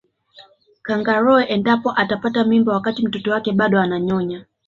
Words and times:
kangaroo 0.85 1.41
endapo 1.53 1.89
atapata 2.01 2.43
mimba 2.43 2.73
wakati 2.73 3.07
mtoto 3.07 3.31
wake 3.31 3.51
bado 3.53 3.79
ananyonya 3.81 4.45